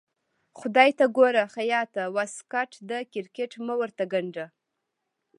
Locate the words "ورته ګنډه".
3.79-4.45